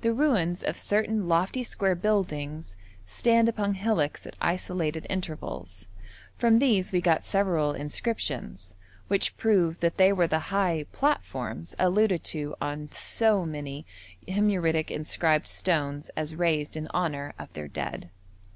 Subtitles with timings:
[0.00, 2.74] The ruins of certain lofty square buildings
[3.06, 5.86] stand upon hillocks at isolated intervals;
[6.36, 8.74] from these we got several inscriptions,
[9.06, 13.86] which prove that they were the high 'platforms' alluded to on so many
[14.26, 18.10] Himyaritic inscribed stones as raised in honour of their dead.